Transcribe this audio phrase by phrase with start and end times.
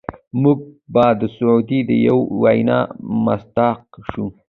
[0.41, 0.59] موږ
[0.93, 2.79] به د سعدي د یوې وینا
[3.25, 4.25] مصداق شو.